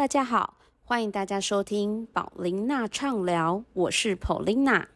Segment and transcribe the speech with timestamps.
[0.00, 4.86] 大家好，欢迎大家收听宝琳娜畅聊，我是 Paulina。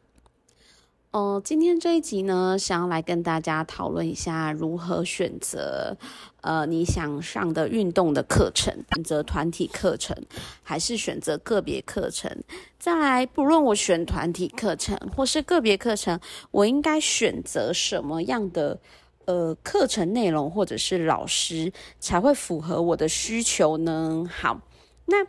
[1.10, 5.94] 哦，今天这一集呢，想要来跟大家讨论一下如何选择
[6.40, 10.16] 呃你想上的运动的课程，选择团体课程
[10.62, 12.42] 还是选择个别课程？
[12.78, 16.18] 再来，不论我选团体课程或是个别课程，
[16.50, 18.80] 我应该选择什么样的
[19.26, 24.26] 呃课程内容或者是老师才会符合我的需求呢？
[24.34, 24.58] 好，
[25.06, 25.26] 那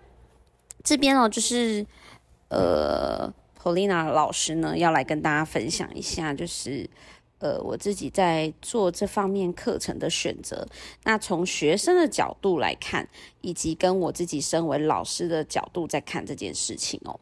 [0.84, 1.86] 这边哦，就是
[2.50, 3.34] 呃。
[3.66, 6.88] Polina 老师呢，要来跟大家分享一下，就是
[7.40, 10.68] 呃，我自己在做这方面课程的选择。
[11.04, 13.10] 那从学生的角度来看，
[13.42, 17.20] 以及跟我自己身为老师的角度在看这件事情哦，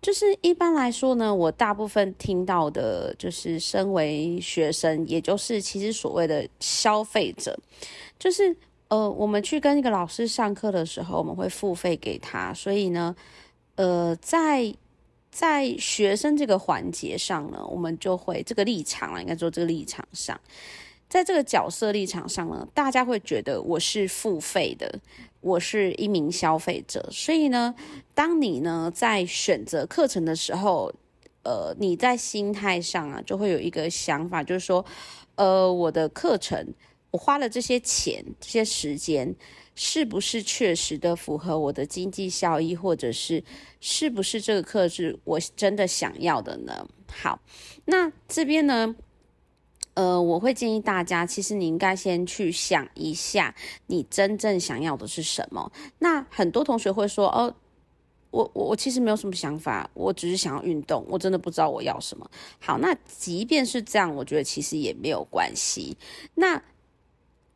[0.00, 7.58] 就是一般来说呢，我大部分听到的，就是身为学生，也就是其实所谓的消费者，
[8.16, 8.56] 就是
[8.88, 13.14] 呃，我们去跟一个老师上课的时候，我们会付费给他，所以呢，
[13.76, 14.74] 呃，在
[15.30, 20.38] 在学生这个环节上呢，我们就会这个立场了，应该说这个立场上，
[21.08, 25.00] 在这个角色立场上呢，大家会觉得我是付费的，
[25.40, 27.74] 我是一名消费者，所以呢，
[28.14, 30.92] 当你呢在选择课程的时候，
[31.42, 34.84] 呃，你在心态上啊，就会有一个想法，就是说，
[35.34, 36.72] 呃，我的课程，
[37.14, 39.34] 我花了这些钱，这些时间。
[39.76, 43.42] 是不是确实的符合我的经济效益，或者是
[43.80, 46.86] 是不是这个课是我真的想要的呢？
[47.10, 47.40] 好，
[47.86, 48.94] 那这边呢，
[49.94, 53.52] 呃，我会建议大家，其实你应该先去想一下，
[53.88, 55.72] 你真正想要的是什么。
[55.98, 57.52] 那很多同学会说，哦，
[58.30, 62.30] 我我我其实没有什么想法，我只是想要运动，我真的不知道我要什么。
[62.60, 65.96] 好，那即便是这样，我觉得其实也没有关系。
[66.36, 66.62] 那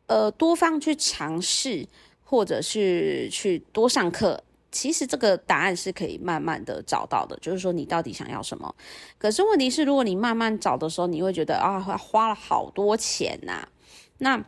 [0.09, 1.87] 呃，多方去尝试。
[2.31, 4.39] 或者是去多上课，
[4.71, 7.35] 其实这个答案是可以慢慢的找到的。
[7.41, 8.75] 就是说你到底想要什么？
[9.17, 13.67] 可是问题是，如果你慢慢找的时候，你会觉得啊，花了好多钱呐，
[14.19, 14.45] 那。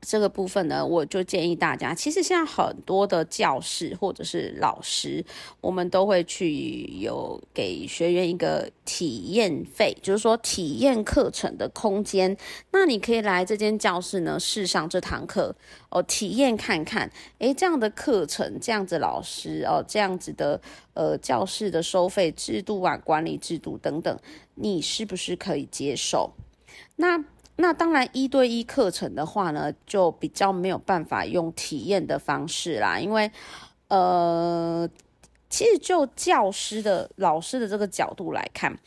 [0.00, 5.24] 这个部分呢，我就建议大家，其实现在很多的教室或者是老师，
[5.60, 12.36] 我们都会去有给学员一个体验费，就是说体验课程的空间。
[12.70, 15.56] 那你可以来这间教室呢，试上这堂课
[15.90, 20.60] 哦，体验看看，诶，这样的课程，这样子老师哦，这样子的
[20.94, 24.16] 呃教室的收费制度啊，管理制度等等，
[24.54, 26.32] 你是不是可以接受？
[26.94, 27.24] 那。
[27.56, 33.30] 那当然，一对一课程的话呢，就比较没有办法用体验的方式啦，因为，
[33.88, 34.88] 呃，
[35.48, 38.78] 其实就教师的老师的这个角度来看，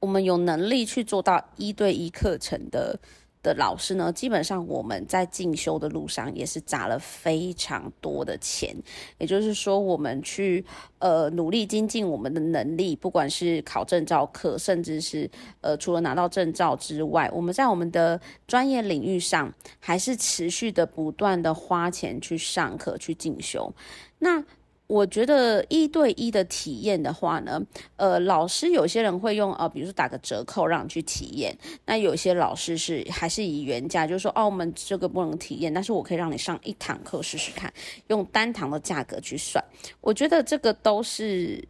[0.00, 2.98] 我们有能力去做到一对一课程的。
[3.48, 8.76] 的老师呢，基本上我们在进修的路上也是砸了非常多的钱，
[9.16, 10.62] 也就是说，我们去
[10.98, 15.30] 呃努力精进我们的能力，不管是考证照课，甚至是
[15.62, 19.50] 呃除了拿到证照之外，我们在我们的专业领域上
[19.80, 23.72] 还是持续的不断的花钱去上课去进修，
[24.18, 24.44] 那。
[24.88, 27.62] 我觉得一对一的体验的话呢，
[27.96, 31.56] 呃，老师有些人会用呃，比如说打个折扣让你去体验。
[31.84, 37.70] 那有些老师是还是以原价，就是说，哦，我们这个不能体验，但是我可以让你上一堂课试试看，
[38.06, 39.62] 用单堂的价格去算。
[40.00, 41.62] 我觉得这个都是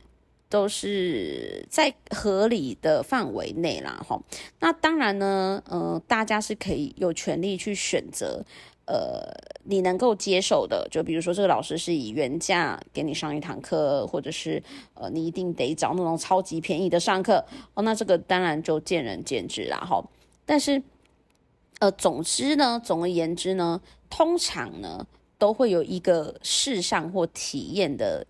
[0.48, 4.16] 都是在合理的范围内啦，哈。
[4.60, 8.44] 那当然呢，呃，大家是可以有权利去选择。
[8.88, 9.20] 呃，
[9.64, 14.62] 你能够接受的，就比如说这个老师是以原价给你上一堂课，或者是
[14.94, 17.44] 呃，你一定得找那种超级便宜的上课
[17.74, 20.02] 哦，那这个当然就见仁见智啦哈。
[20.46, 20.82] 但是，
[21.80, 25.06] 呃，总之呢，总而言之呢，通常呢
[25.36, 28.26] 都会有一个试上或体验的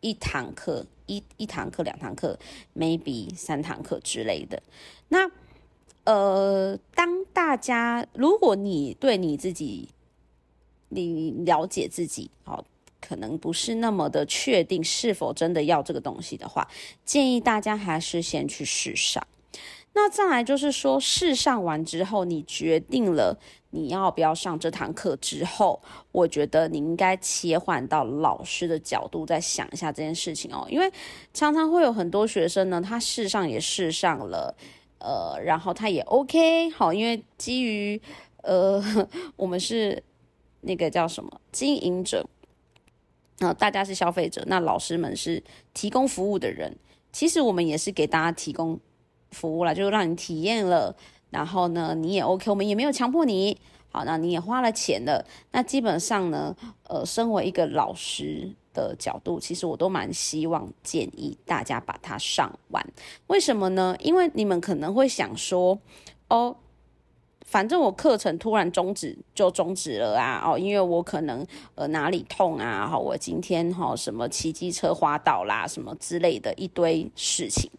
[0.00, 2.38] 一堂课，一一堂课、两堂课
[2.76, 4.62] ，maybe 三堂课之类的。
[5.08, 5.30] 那
[6.08, 9.90] 呃，当大家如果你对你自己，
[10.88, 12.64] 你了解自己，好，
[12.98, 16.66] 可能不是那么的确定是否真的要这个东西的话，
[17.04, 19.22] 建议大家还是先去试上。
[19.92, 23.38] 那再来就是说，试上完之后，你决定了
[23.68, 25.78] 你要不要上这堂课之后，
[26.10, 30.90] 我觉得你应该切换到老师的角度，再想一下这件事情哦，因为
[31.34, 34.56] 常常会有很多学生呢，他试上也试上了。
[34.98, 38.00] 呃，然后他也 OK 好，因为基于
[38.42, 38.82] 呃，
[39.36, 40.02] 我们是
[40.62, 42.26] 那个叫什么经营者，
[43.40, 45.42] 啊，大家是消费者，那老师们是
[45.72, 46.76] 提供服务的人。
[47.12, 48.78] 其实我们也是给大家提供
[49.30, 50.94] 服务了，就是让你体验了，
[51.30, 53.58] 然后呢，你也 OK，我们也没有强迫你。
[53.90, 56.54] 好，那你也花了钱了，那基本上呢，
[56.88, 62.86] 呃，身为一个老师的角度，其实我都蛮希望建议大家把它上完。
[63.26, 63.96] 为什么呢？
[64.00, 65.78] 因为你们可能会想说，
[66.28, 66.56] 哦。
[67.50, 70.42] 反正我课程突然终止就终止了啊！
[70.44, 71.42] 哦，因为我可能
[71.76, 77.70] 呃哪里痛啊，好，我今天哈什么骑机车滑倒啦，什么之类的一堆事情。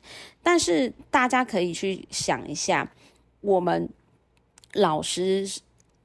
[0.42, 2.92] 但是大家可以去想一下，
[3.42, 3.88] 我们
[4.74, 5.48] 老师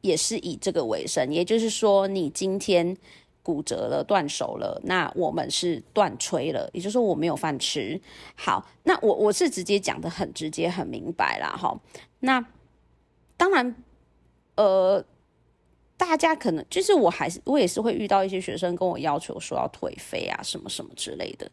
[0.03, 2.95] 也是以这个为生，也就是说，你今天
[3.45, 8.01] 骨折了、断手了，那我们是断吹了，也就是说我没有饭吃。
[8.35, 11.81] 好，那我我是直接讲的很直接、很明白啦，哈，
[12.19, 12.45] 那。
[13.37, 13.75] 当然，
[14.55, 15.05] 呃，
[15.97, 21.51] 大家可能就是我还是我也是会遇到一些学生跟我要求说要退费啊什么什么之类的。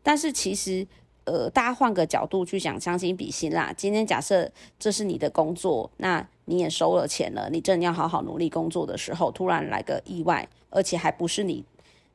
[0.00, 0.86] 但是其实，
[1.24, 3.72] 呃，大家换个角度去想，将心比心啦。
[3.76, 11.64] 今天假设这是你的工作，那你也收了钱了，你真的要好好努力工作的时候，突然来个意外，而且还不是你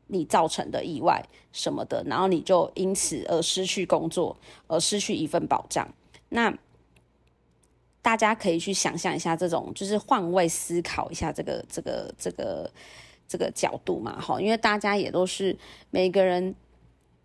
[0.07, 5.87] 你造成的意外什么的，然后你就因此而失去工作，而失去一份保障，
[6.29, 6.53] 那。
[8.01, 12.71] 大家可以去想象一下，这种就是换位思考一下这个这个这个
[13.27, 15.55] 这个角度嘛，哈，因为大家也都是
[15.91, 16.55] 每个人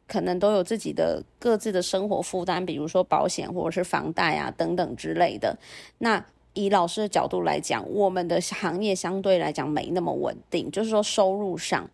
[0.06, 5.59] 可能都有自己的各自的生活负担，比如说保险或者是房贷啊等等之类的。
[5.99, 11.89] 那以老师的角度来讲，我们的行业相对来讲没那么稳定，就是说收入上。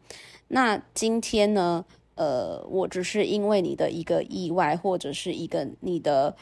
[0.48, 1.84] 那今天呢，
[2.14, 6.36] 呃，我只是因为你的一个意外，或者是一个你的。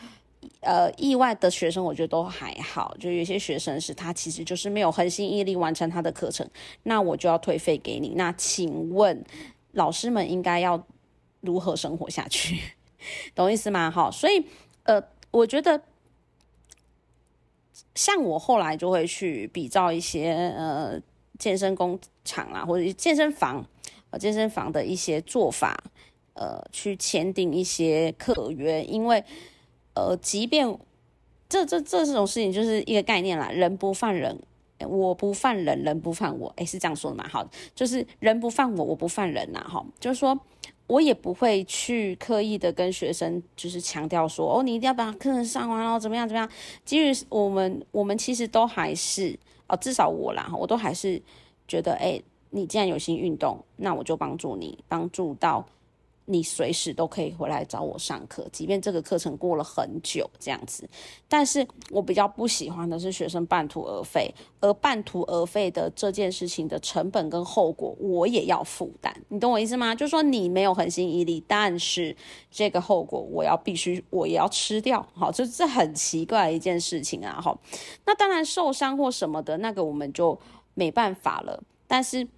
[0.61, 6.49] 呃，意外的学生我觉得都还好，就有些学生是他其实就是没有恒心毅力完成他的课程，
[6.85, 8.15] 那我就要退费给你。
[8.15, 9.25] 那请问
[9.73, 10.81] 老师们应该要
[11.40, 12.58] 如何生活下去？
[13.35, 13.90] 懂意思吗？
[13.90, 14.44] 好，所以
[14.85, 15.82] 呃，我觉得
[17.94, 21.00] 像我后来就会去比照一些呃
[21.38, 23.64] 健身工厂啊，或者健身房
[24.11, 25.85] 呃健身房的一些做法，
[26.35, 29.25] 呃，去签订一些客约，因为。
[29.94, 30.79] 呃，即便
[31.49, 34.41] 这这这种事情就是一个概念啦，人不犯人，
[34.79, 37.26] 我不犯人，人不犯我，诶，是这样说的嘛？
[37.29, 37.44] 好，
[37.75, 40.38] 就是人不犯我，我不犯人呐，哈，就是说
[40.88, 46.50] 我也不会去刻意的跟学生就是强调说，哦，你一定要把课程上完哦，怎么样怎么样？
[46.85, 49.38] 基于我们我们其实都还是
[49.69, 51.23] 哦，至少我啦，我都还是
[51.69, 52.20] 觉得，哎，
[52.50, 55.64] 你既然有心运动，那我就帮助你，帮助到。
[56.30, 60.86] 你随时都可以回来找我上课，即便这个课程过了很久这样子。
[61.26, 69.14] 但是我比较不喜欢的是学生半途而废，而半途而废的这件事情的成本跟后果，我也要负担。
[69.28, 69.94] 你懂我意思吗？
[69.94, 72.14] 就是说你没有恒心毅力，但是
[72.50, 75.06] 这个后果我要必须我也要吃掉。
[75.14, 77.40] 好，这这很奇怪一件事情啊。
[77.40, 77.58] 好，
[78.04, 80.38] 那当然受伤或什么的那个我们就
[80.74, 81.62] 没办法了。
[81.86, 82.28] 但是。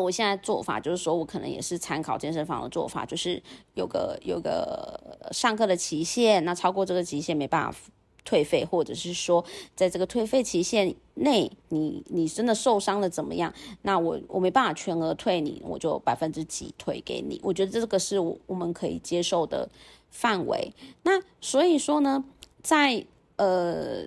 [0.00, 3.42] 我现在做法就是说，我可能也是参考健身房的做法，就是
[3.74, 7.78] 有个有个上课的期限，那超过这个期限没办法
[8.24, 9.44] 退费，或者是说
[9.74, 13.52] 在这个退费期限内，你你真的受伤了怎么样？
[13.82, 17.40] 那我我没办法全额退你，我就百分之几退给你。
[17.42, 19.68] 我觉得这个是我我们可以接受的
[20.10, 20.72] 范围。
[21.02, 22.24] 那所以说呢，
[22.62, 23.04] 在
[23.36, 24.04] 呃。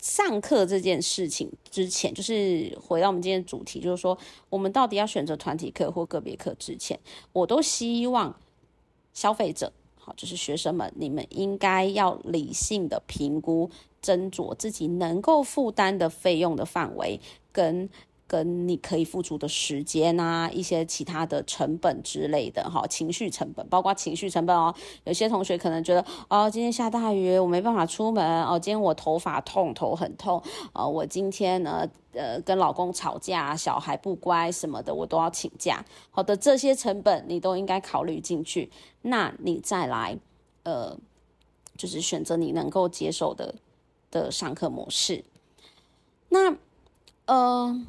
[0.00, 4.16] 上课这件事情之前，就是回到我们今天主题，就是说
[4.48, 6.98] 我们到底要选择团体课或个别课之前，
[7.32, 8.34] 我都希望
[9.12, 13.70] 消费者，好，就是学生们，你们应该要理性的评估，
[14.02, 17.20] 斟酌自己能够负担的费用的范围
[17.52, 17.88] 跟。
[18.30, 24.72] 跟你可以付出的时间啊，一些其他的成本之类的哈，情绪成本，包括情绪成本哦。
[25.02, 28.56] 有些同学可能觉得，哦，今天下大雨，我没办法出门哦。
[28.56, 30.40] 今天我头发痛，头很痛
[30.72, 30.88] 哦。
[30.88, 35.84] 我今天呢，呃，跟老公吵架，小孩不乖什么的，我都要请假。
[36.12, 38.70] 好的，这些成本你都应该考虑进去。
[39.02, 40.16] 那你再来，
[40.62, 40.96] 呃，
[41.76, 43.56] 就是选择你能够接受的
[44.08, 45.24] 的上课模式。
[46.28, 46.54] 那，
[47.26, 47.84] 呃。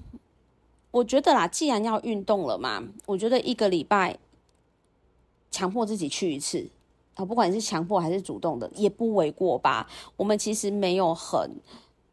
[0.91, 4.17] 我觉得啦，既然要运动了嘛，我觉得一个礼拜
[5.49, 6.69] 强迫自己去一次
[7.15, 9.89] 啊，不管是强迫还是主动的，也不为过吧。
[10.17, 11.51] 我们其实没有很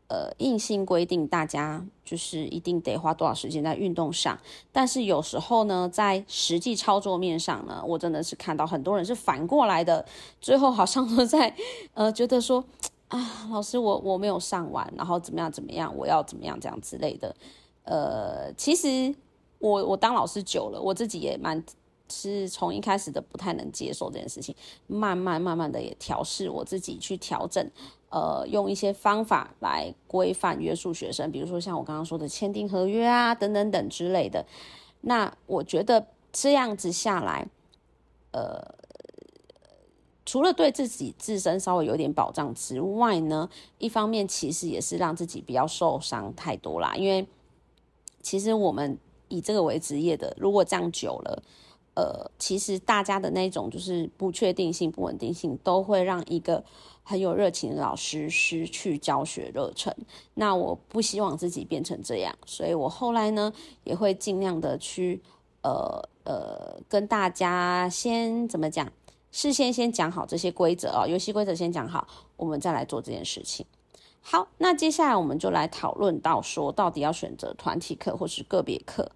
[0.08, 4.38] 呃硬性规定大家就是一定得花多少时间在运动上，
[4.72, 10.06] 但是有时候呢，在实际操作面上呢，我真的是看到很多人是反过来的，
[10.40, 11.54] 最后好像都在
[11.94, 12.64] 呃觉得说
[13.08, 17.34] 啊，老师我我没有上完，然后怎么样怎么样，我要怎么样这样之类的。
[17.88, 19.14] 呃，其实
[19.58, 21.64] 我我当老师久了，我自己也蛮
[22.10, 24.54] 是从一开始的不太能接受这件事情，
[24.86, 27.70] 慢慢慢慢的也调试我自己去调整，
[28.10, 34.44] 呃，用一些方法来规范约束学生，比如说像我刚刚说的签订合约啊，等等等之类的。
[35.00, 37.48] 那我觉得这样子下来，
[38.32, 38.74] 呃，
[40.26, 47.26] 除了对自己自身稍微有点保障之外呢，一方面其实也是让自己不要受伤太多啦，因为
[48.22, 48.98] 其实我们
[49.28, 51.42] 以这个为职业的，如果这样久了。
[51.94, 56.64] 呃，其实大家的那种就是不确定性、不稳定性，都会让一个
[57.02, 59.92] 很有热情的老师失去教学热忱。
[60.34, 65.20] 那我不希望自己变成这样，所以我后来呢，也会尽量的去
[65.62, 68.88] 呃呃跟大家先怎么讲，
[69.32, 72.06] 事先先讲好这些规则啊，游戏规则先讲好，
[72.36, 73.66] 我们再来做这件事情。
[74.30, 79.10] 好，那接下来我们就来讨论到说，到底要选择团体课或是个别课。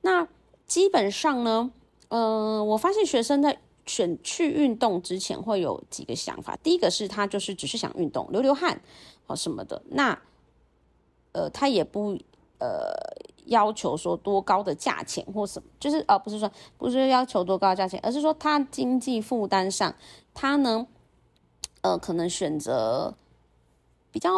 [0.00, 0.26] 那
[0.66, 1.70] 基本上呢。
[2.08, 6.56] 嗯，我发现学生在选去运动之前会有几个想法。
[6.62, 8.80] 第一个是他就是只是想运动，流流汗
[9.26, 9.82] 啊什么的。
[9.90, 10.16] 那
[11.32, 12.16] 呃，他也不
[12.58, 12.94] 呃
[13.46, 19.92] 要求说多高的价钱或什么，就是呃不是说不是要求多高的价钱，而是说他经济负担上，
[20.32, 20.86] 他呢
[21.80, 23.14] 呃可能选择
[24.14, 24.30] 比较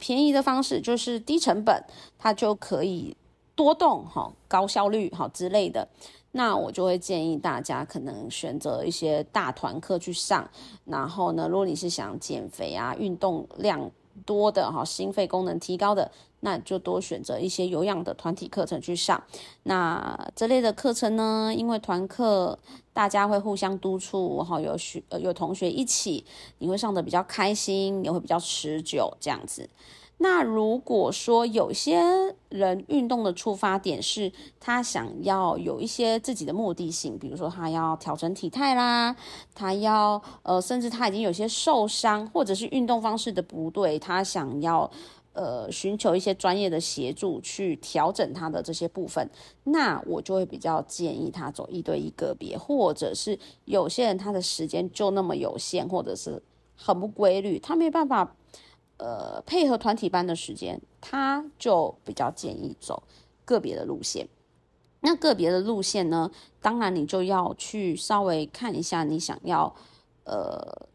[0.00, 1.80] 便宜的方式，就是低成本，
[2.18, 3.16] 它就可以
[3.54, 5.86] 多动哈，高效率哈之类的。
[6.32, 10.50] 那我就会建议大家可能选择一些大团课去上，
[10.84, 13.88] 然后呢，如果你是想减肥啊、运动量
[14.26, 19.22] 多的哈、心肺功能提高的，那就多选择一些有氧的团体课程去上。
[19.62, 22.58] 那这类的课程呢，因为团课
[22.92, 26.24] 大家会互相督促，哈，有学有同学一起，
[26.58, 29.68] 你会上的比较开心，也会比较持久这样子。
[30.22, 31.98] 那如果说有些
[32.50, 34.30] 人运动的出发点是
[34.60, 39.16] 他想要有一些自己的目的性，比如说他要调整体态啦，
[39.54, 44.90] 他要呃，甚至他已经有些受伤，或者是运动方式的不对，他想要
[45.40, 49.26] 呃寻求一些专业的协助去调整他的这些部分，
[49.64, 56.42] 那我就会比较建议他走一对一个别，或者是有些人他的时间就那么有限，或者是
[56.76, 58.36] 很不规律，他没办法。
[59.02, 63.02] 呃，配合团体班的时间，他就比较建议走
[63.46, 64.28] 个别的路线。
[65.00, 66.30] 那个别的路线呢，
[66.60, 69.74] 当然你就要去稍微看一下，你想要
[70.24, 70.86] 呃，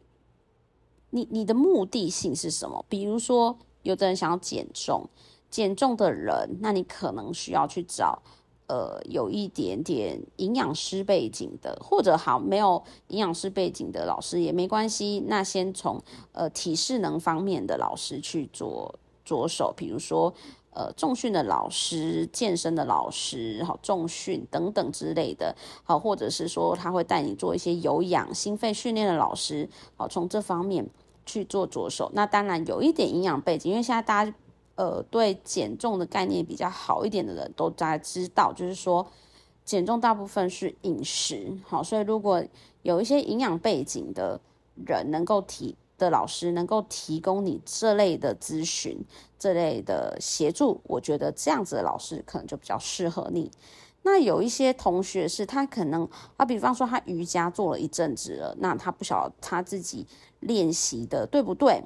[1.10, 2.86] 你你的目的性是什么？
[2.88, 5.08] 比如说，有的人想要减重，
[5.50, 8.22] 减重的人，那你可能需要去找。
[8.68, 15.24] 呃，有一点点营养师背景的，或者好没有营养师背景的老师也没关系。
[15.28, 16.02] 那先从
[16.32, 20.34] 呃体适能方面的老师去做着手，比如说
[20.72, 30.90] 呃重训的老师、健身的老师、好重训等等之类的，好，或者是说他会带你做一些有氧心肺训练的老师，好，从这方面
[31.26, 32.12] 去做着手。
[32.14, 34.34] 那当然有一点营养背景，因为现在大家。
[34.78, 39.08] 呃，对减重的概念比较好一点的人都在知道，就是说
[39.64, 42.44] 减重大部分是饮食，好，所以如果
[42.82, 44.38] 有一些营养背景的
[44.86, 49.00] 人能够提的老师能够提供你这类的咨询、
[49.40, 53.50] 这类的协助，我觉得这样子的老师可能就比较适合你。
[54.06, 56.08] 那有一些同学是他可能
[56.38, 60.08] 啊，比方说他瑜伽做了一阵子了，那他不晓得他自己
[60.40, 61.84] 练习的对不对，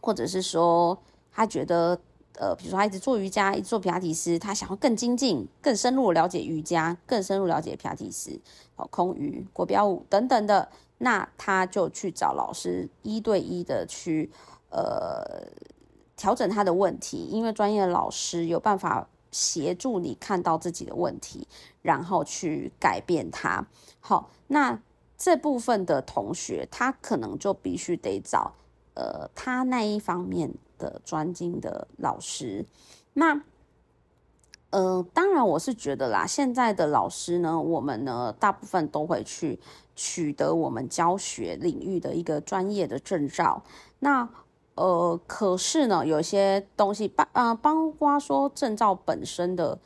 [0.00, 0.96] 或者是说。
[1.34, 1.98] 他觉得，
[2.34, 8.38] 呃，比如说他一直做瑜伽，一直做皮拉提斯，他想要更精进、更深入了解瑜伽，更深入了解皮拉提斯、
[8.76, 14.30] 哦，空余、国标舞等等的，那他就去找老师一对一的去，
[14.68, 15.48] 呃，
[16.18, 21.48] 调整他的问题，因为专业的老师有办法协助你看到自己的问题，
[21.82, 23.66] 然后去改变它。
[23.98, 24.80] 好，那
[25.18, 28.54] 这部分的同学，他可能就必须得找，
[28.94, 30.54] 呃，他那一方面。
[30.78, 32.66] 的专精的老师，
[33.12, 33.40] 那，
[34.70, 39.60] 呃，当然我是觉得啦，现在的老师呢，我们呢大部分都会去
[39.94, 43.62] 取得我们教学领域的一个专业的证照。
[44.00, 44.28] 那，
[44.74, 49.78] 呃，可是呢，有些东西，包啊，包括说证照本身的，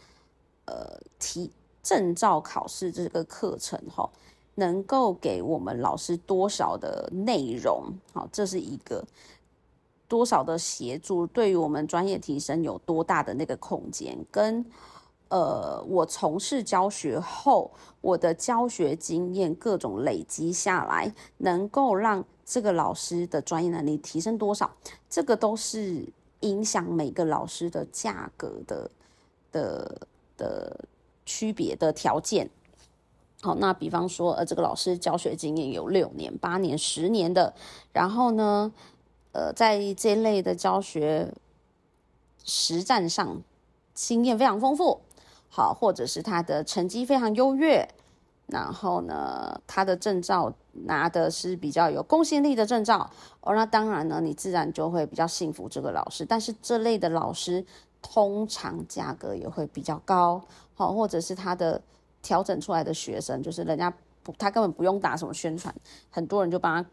[0.66, 1.50] 呃，提
[1.82, 4.08] 证照考试这个课程哈，
[4.54, 7.92] 能够给我们老师多少的内容？
[8.12, 9.04] 好，这是一个。
[10.08, 14.16] 多少的协助对于我们专业提升有多大的那个空间？
[14.30, 14.64] 跟
[15.30, 24.70] 呃，我从事教学后，我的教学经验各种累积下来，能够让这个老师的专业能力提升多少？
[25.10, 26.06] 这个都是
[26.40, 28.90] 影响每个老师的价格的
[29.50, 30.84] 的的
[31.26, 32.48] 区别的条件。
[33.42, 37.52] 好，那比方说，呃，这个老师教学经验有六年、八年、十年的，
[37.92, 38.72] 然后呢，
[39.32, 41.34] 呃，在这一类的教学
[42.44, 43.42] 实战上
[43.92, 45.00] 经验非常丰富，
[45.48, 47.88] 好，或者是他的成绩非常优越，
[48.46, 56.24] 然后呢，他的证照拿的是比较有公信力的证照，哦，那当然呢，你自然就会比较信服这个老师。
[56.24, 57.64] 但是这类的老师
[58.02, 60.42] 通常价格也会比较高，
[60.74, 61.82] 好，或者是他的。
[62.22, 63.88] 调整出来的学生，就是人家
[64.24, 65.72] 不，他根本不用打什么宣传，
[66.10, 66.90] 很多人就帮他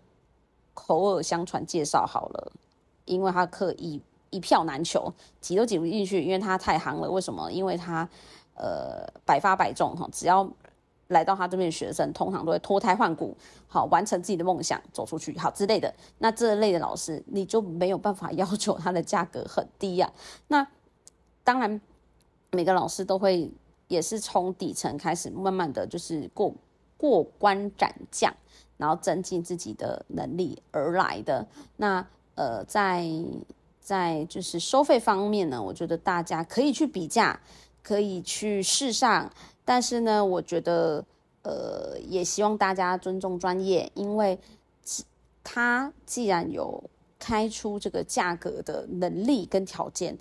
[0.75, 2.51] 口耳相传介绍好了，
[3.05, 3.99] 因为他课一
[4.29, 5.11] 一票难求，
[5.41, 7.09] 挤都挤不进去，因为他太行了。
[7.09, 7.51] 为什么？
[7.51, 8.07] 因为他
[8.53, 10.47] 呃百发百中哈，只要
[11.07, 13.35] 来到他这边的学生，通常都会脱胎换骨，
[13.67, 15.93] 好完成自己的梦想，走出去好之类的。
[16.19, 20.11] 那这类的老师，你就没有办法要求他的价格很低呀。
[20.47, 20.67] 那
[21.43, 21.81] 当然，
[22.51, 23.51] 每个老师都会。
[23.89, 26.51] 也是从底层开始，慢慢的就是过
[26.97, 28.33] 过关斩将，
[28.77, 31.45] 然后增进自己的能力而来的。
[31.75, 33.05] 那呃，在
[33.79, 37.39] 在就是收费方面呢，我觉得大家可以去比价，
[37.83, 39.31] 可以去试上。
[39.65, 41.05] 但是呢，我觉得
[41.43, 44.39] 呃，也希望大家尊重专业，因为
[45.43, 46.83] 他既然有
[47.19, 50.17] 开出这个价格的能力跟条件，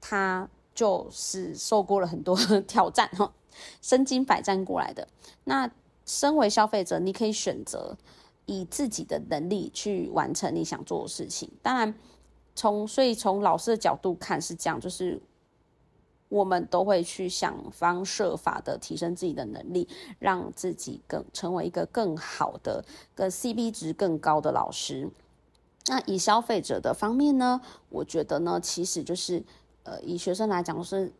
[0.00, 0.48] 他。
[0.72, 2.34] 就是受过了很多
[2.66, 3.30] 挑战哈，
[3.82, 5.06] 身经百战过来的。
[5.44, 5.70] 那
[6.06, 7.94] 身为消费者，你可以选择
[8.46, 11.50] 以自己的能力去完成你想做的事情。
[11.60, 11.94] 当然，
[12.54, 15.20] 从所以从老师的角度看是这样，就是
[16.30, 19.86] 我们都会去想方设法的提升自己的能力，
[20.18, 22.82] 让自己更成为一个更好的、
[23.14, 25.10] 跟 CP 值更高的老师。
[25.86, 27.60] 那以消费者的方面呢，
[27.90, 29.44] 我觉得呢，其实就是。
[29.82, 31.10] 呃，以学生来讲是，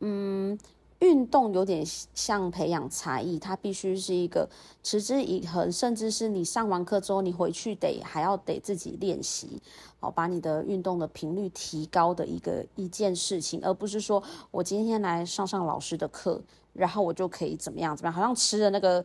[0.00, 0.56] 嗯，
[1.00, 4.48] 运动有点像培养才艺，它必须是一个
[4.82, 9.60] 持之以恒，甚至是你上完课之后，你回去得还要得自己练习，
[9.98, 16.40] 好，把你的运动的频率提高的一个一件事情，而不是说我今天来上上老师的课，
[16.74, 19.02] 然后我就可以怎么样怎么样，好像吃了那个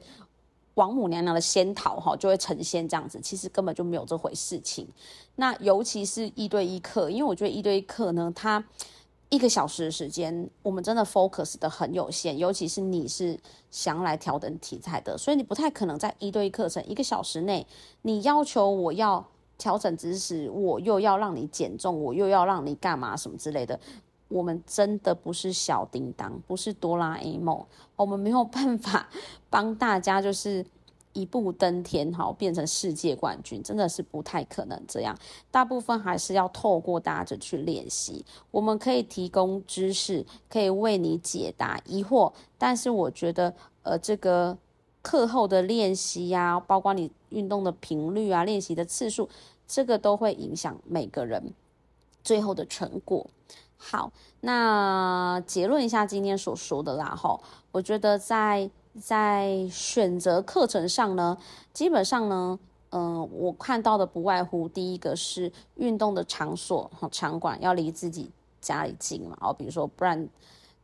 [0.73, 4.85] 王母娘娘的仙桃哈，就会成仙这样子，其实根本就没有这回事情。
[5.37, 8.61] 那尤其是一对一课，因为我觉得一对一课呢，它
[9.29, 13.37] 一个小时的时间，我们真的 focus 的很有限，尤其是你是
[13.71, 17.65] 想来调整体态的，所以你不太可能在一对一课程一个小时内，
[18.03, 19.25] 你要求我要
[19.57, 23.79] 调整姿势，我又要让你减重，我又要让你干嘛什么之类的，
[24.27, 29.09] 我们真的不是小叮当，不是哆啦 A 梦，我们没有办法
[29.49, 30.65] 帮大家就是。
[31.15, 35.17] 一步登天，好变成世界冠军，真的是不太可能这样。
[35.49, 38.25] 大部分还是要透过大家去练习。
[38.51, 44.57] 我们可以提供知识，可以为你解答疑惑，但是我觉得，呃，这个
[45.01, 49.29] 课后的练习呀，包括你运动的频率啊，练习的次数，
[49.65, 51.53] 这个都会影响每个人
[52.25, 53.25] 最后的成果。
[53.77, 57.39] 好，那结论一下今天所说的啦，哈，
[57.71, 58.69] 我觉得在。
[58.99, 61.37] 在选择课程上呢，
[61.73, 62.57] 基本上呢，
[62.91, 68.31] 嗯，我看到的不外乎第一个是运动的场所和场馆要离自己
[68.61, 70.29] 家里近嘛，哦，比如说不然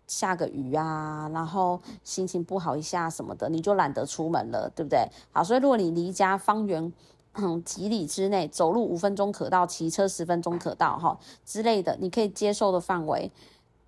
[0.08, 5.08] 下个雨啊，然后心情不好一下什么的，你就懒得出门了，对不对？
[5.32, 6.91] 好，所以如果你离家方圆
[7.36, 13.32] 嗯几里之内，走路五分钟可到，骑车十分钟可到，哈之类的，你可以接受的范围，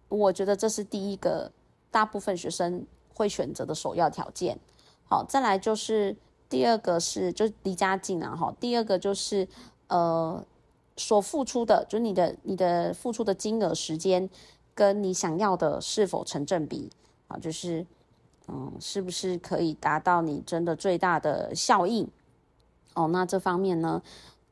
[0.08, 1.52] 我觉得这是第一个，
[1.92, 2.86] 大部分学生。
[3.14, 4.58] 会选择的首要条件，
[5.06, 6.16] 好，再来就是
[6.50, 9.48] 第二个是就离家近啊，哈，第二个就是
[9.88, 10.44] 呃
[10.98, 14.30] 所付出的，就你的你的付出的金额、时间
[14.74, 16.90] 跟你想要的是否成正比。
[17.28, 17.86] 啊，就是
[18.48, 22.08] 嗯是不是可以达到你真的最大的效应
[22.96, 24.02] 哦，那这方面呢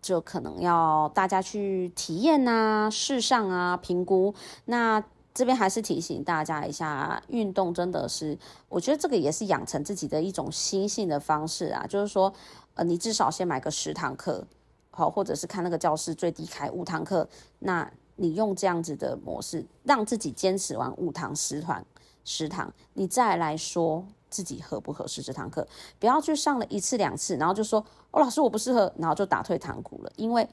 [0.01, 4.33] 就可能要大家去体验啊、试上啊、评估。
[4.65, 5.03] 那。
[5.33, 11.85] 这边还是提醒大家一下，运动真的是，我觉得这个也是养成自己的一种心性的方式啊。
[11.87, 12.33] 就是说，
[12.73, 14.45] 呃，你至少先买个十堂课，
[14.89, 21.85] 好，或者是看那个教室最低开五堂课，那你用这样子的模式，让自己坚持完五堂、十堂、
[22.25, 25.65] 十堂，你再来说自己合不合适这堂课，
[25.97, 27.79] 不要去上了一次两次，然后就说，
[28.11, 30.45] 哦，老师我不适合，然后就打退堂鼓了，因为。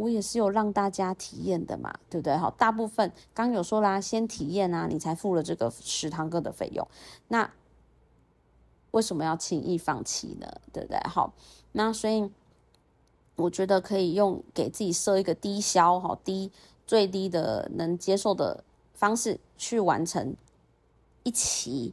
[0.00, 2.34] 我也是有让大家体验的嘛，对不对？
[2.34, 6.88] 好，大部分刚有说啦，先体验啊，你才付了这个十堂课的费用，
[7.28, 7.52] 那
[8.92, 10.46] 为什么要轻易放弃呢？
[10.72, 10.98] 对不对？
[11.00, 11.34] 好，
[11.72, 12.30] 那所以
[13.36, 16.50] 我觉得可以用给自己设一个低消，哈，低
[16.86, 20.34] 最低的能接受的方式去完成
[21.24, 21.92] 一期。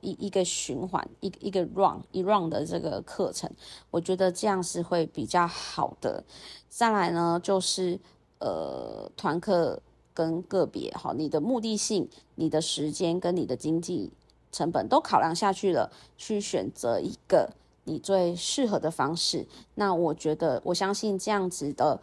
[0.00, 3.50] 一一个循环，一一个 run 一 run 的这个课程，
[3.90, 6.24] 我觉得这样是会比较好的。
[6.68, 8.00] 再来呢，就是
[8.38, 9.80] 呃团课
[10.14, 14.10] 跟个别，好，你的目的性、你的时间跟你的经济
[14.50, 17.50] 成本都考量下去了，去选择一个
[17.84, 19.46] 你最适合的方式。
[19.74, 22.00] 那我觉得，我相信这样子的。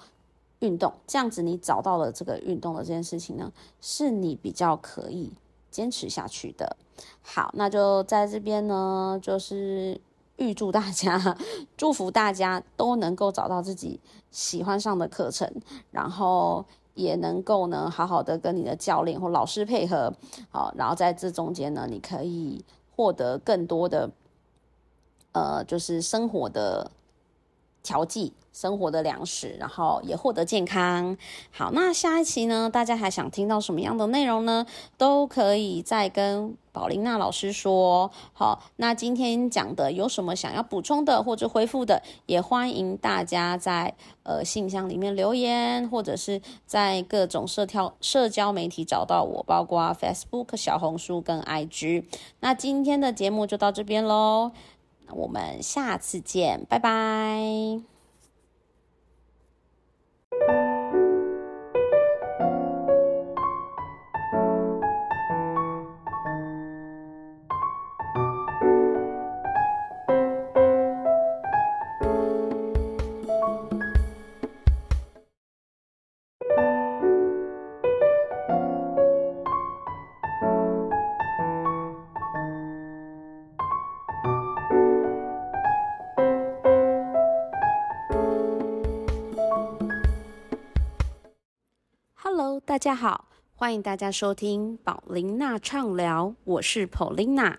[0.62, 3.49] 运动这样子，你找到了这个运动的这件事情呢，
[3.80, 5.32] 是你比较可以
[5.69, 6.77] 坚持下去的。
[7.21, 9.99] 好，那就在这边呢，就是
[10.38, 11.38] 预祝大家，
[11.77, 13.99] 祝福大家都能够找到自己
[14.32, 15.49] 喜欢上的课程，
[15.91, 20.13] 然后也能够呢，好好的跟你的教练或老师配合，
[20.49, 22.63] 好，然后在这中间呢，你可以
[22.95, 24.12] 获得更多的，
[25.32, 26.91] 呃，就是生活的。
[27.84, 31.18] 调剂生活的粮食，然后也获得健康。
[31.52, 32.70] 好，那下一期呢？
[32.70, 34.65] 大家还想听到什么样的内容呢？
[34.98, 38.12] 都可以再跟宝琳娜老师说。
[38.34, 52.04] 好，那今天讲的有什么想要补充的或者回复的，也欢迎大家在呃信箱里面留言，或者是在各种社交社交媒体找到我，包括 Facebook、小红书跟 IG。
[52.42, 54.52] 那今天的节目就到这边喽。
[55.13, 57.98] 我们下次见，拜拜。
[92.69, 97.55] 大家好，欢迎大家收听宝琳娜畅聊，我是 Paulina。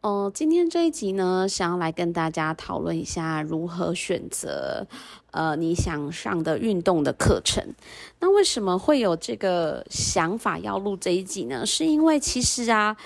[0.00, 4.86] 哦，今天这一集呢，想要来跟大家讨论一下如何选择
[5.32, 7.74] 呃你想上的运动的课程。
[8.20, 11.66] 那为什么会有这个想法要录这一集呢？
[11.66, 12.96] 是因为其实啊，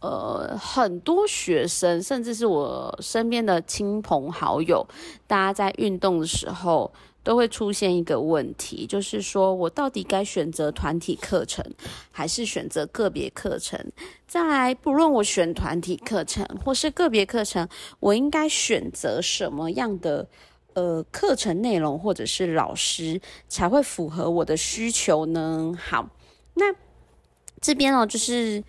[0.00, 4.84] 呃，很多学生，甚至是我身边的亲朋好友，
[5.28, 6.92] 大家在运动的时候。
[7.22, 11.64] 都会出现一个问题，就是说我到底该选择团体课程，
[12.10, 13.78] 还是选择个别课程？
[14.26, 20.26] 再来，不论我选团体课程或是个别课程，我应该选择什么样的
[20.74, 25.72] 呃课程内容或者是老师才会符合我的需求呢？
[25.78, 26.08] 好，
[26.54, 26.74] 那
[27.60, 28.64] 这边呢，就是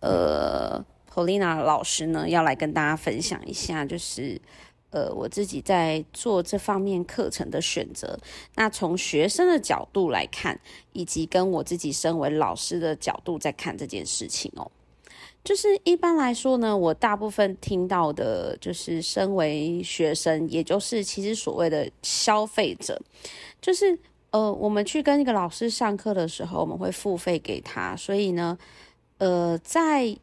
[0.00, 4.40] 呃，Polina 老师呢要来跟大家分享一下，就是。
[4.94, 8.16] 呃，我自己在做这方面课程的选择，
[8.54, 10.58] 那从学生的角度来看，
[10.92, 14.70] 以及跟我自己身为老师的角度在看这件事情哦，
[15.42, 22.96] 就是一般来说呢，我大部分听到的，就是身为学生，也就是其实所谓的消费者，
[23.60, 23.98] 就是
[24.30, 28.56] 呃，我们去跟一个老师上课的时候，我们会付费给他，所以呢，
[29.18, 30.16] 呃，在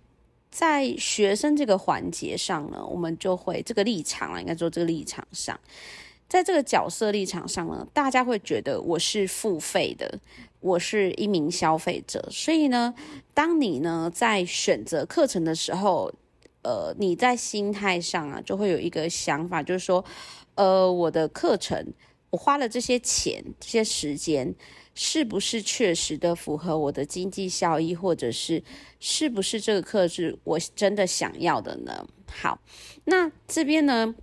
[0.51, 5.57] 在学生这个环节上呢，我们就会这个立场啊，应该说这个立场上，
[6.27, 10.19] 在这个角色立场上呢，大家会觉得我是付费的，
[10.59, 12.93] 我是一名消费者，所以呢，
[13.33, 16.13] 当你呢在选择课程的时候，
[16.63, 20.03] 呃，你在心态上啊，就会有一个想法，就是说，
[20.55, 21.93] 呃，我的课程，
[22.29, 24.53] 我花了这些钱，这些时间。
[24.93, 28.61] 是不是确实的符合我的经济效益，或者是
[28.99, 32.05] 是不是这个课是我真的想要的呢？
[32.29, 32.59] 好，
[33.05, 34.13] 那这边呢，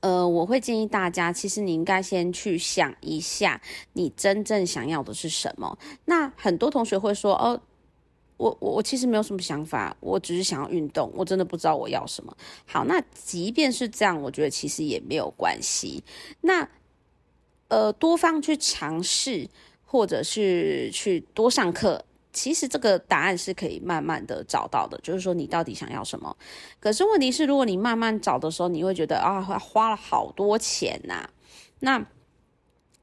[0.00, 3.60] 呃，我会建议大家，其实你应该先去想一下，
[3.92, 5.78] 你真正想要的是什么。
[6.06, 7.60] 那很多同学会说，哦，
[8.36, 12.36] 我我我其实没有什么想法，我只是想要运动，我真的不知道我要什么。
[12.66, 16.02] 好，那即便是这样，我觉得其实也没有关系。
[16.40, 16.68] 那
[17.68, 19.48] 呃，多方去尝试。
[19.90, 25.00] 或者是去多上课，其实这个答案是可以慢慢的找到的。
[25.02, 26.36] 就是说你到底想要什么？
[26.78, 31.26] 可是问题是，如果你慢慢找的时候，你会觉得啊，花了好多钱呐，
[31.80, 32.06] 那。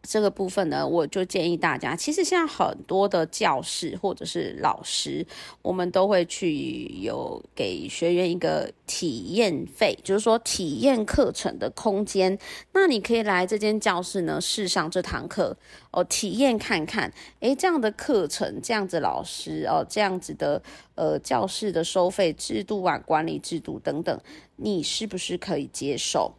[0.07, 5.25] 这个部分呢，我就建议大家，其实现在很多的教室或者是老师，
[5.61, 12.37] 我们都会去有给学员一个体验费，就是说体验课程的空间。
[12.73, 15.57] 那你可以来这间教室呢，试上这堂课
[15.91, 20.61] 哦，体验看看，诶，这样的课程，这样子老师哦，这样子的
[20.95, 24.19] 呃教室的收费制度啊，管理制度等等，
[24.57, 26.33] 你是不是可以接受？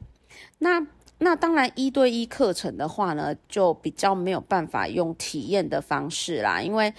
[0.59, 0.87] 那。
[1.19, 6.93] 那当然，一对一课程的话呢，就比较没有办法用体验的方式啦，因为，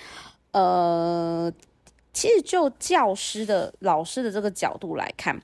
[0.52, 1.52] 呃，
[2.14, 5.42] 其实就教师的老师的这个角度来看，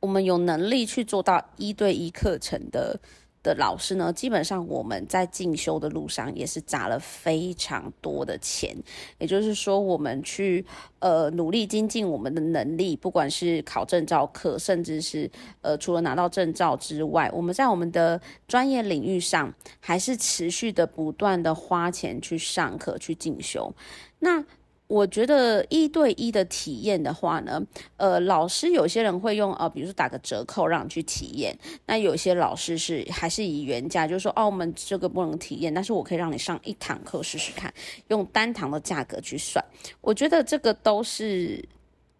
[0.00, 2.98] 我们有能力去做到一对一课程的。
[3.46, 8.76] 的老师呢，基本上我们在进修的路上也是砸了非常多的钱，
[9.18, 10.66] 也就是说，我们去
[10.98, 15.30] 呃努力精进我们的能力，不管是考证照课，甚至是
[15.60, 23.72] 呃除了拿到证照之外，我们在我们的专业领域上还是持续的不断的花钱去上课去进修，
[24.18, 24.44] 那。
[24.88, 27.60] 我觉得一对一的体验的话呢，
[27.96, 31.58] 呃，老师有些人会用呃，比如说打个折扣让你去体验。
[31.86, 37.72] 那有些老师是还是以原价，就是说，哦，我们这个不能体验，但是我可以让你上一堂课试试看，
[38.08, 39.64] 用单堂的价格去算。
[40.00, 41.68] 我觉得这个都是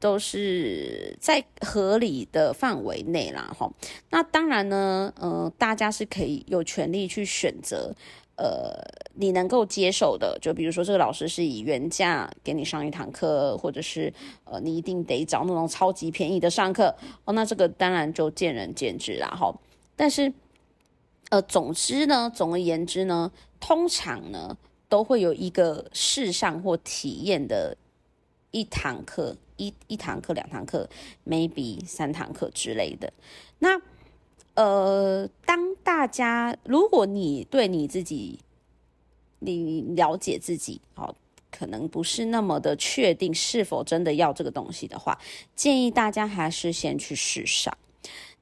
[0.01, 3.71] 都是在合理的范围内啦，哈。
[4.11, 7.95] 那当然呢，呃，大家是可以有权利去选择。
[8.37, 8.79] 呃，
[9.15, 14.13] 你能够接受的，就比如说这个老师是以原价给你上一堂课，或者是
[14.45, 16.95] 呃，你一定得找那种超级便宜的上课
[17.25, 19.59] 哦，那这个当然就见仁见智啦哈。
[19.97, 20.33] 但是，
[21.31, 27.77] 呃，总之呢，总而言之呢，通常呢都会有一个试上或体验的
[28.51, 30.89] 一堂课，一一堂课、两堂课
[31.27, 33.11] ，maybe 三堂课之类的。
[33.61, 33.81] 那
[34.57, 38.41] 呃，当大家如果你对你自己，
[39.39, 41.15] 你了解自己，好，
[41.51, 45.19] 可能不是那么的确定是否真的要这个东西的话，
[45.55, 47.77] 建议大家还是先去试上。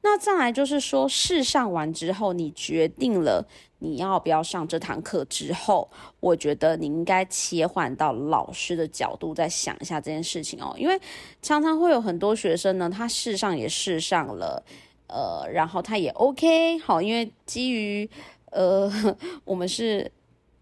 [0.03, 3.49] 那再来就是说，试上完之后，你决定了
[3.81, 11.01] 你要不要上这堂课之后，我觉得你应该切换到老师的角度，再想一下这件事情哦，因为
[11.43, 14.63] 常常会有很多学生呢，他试上也试上了。
[15.07, 18.09] 呃，然后他也 OK 好，因为基于
[18.51, 18.91] 呃，
[19.45, 20.11] 我们是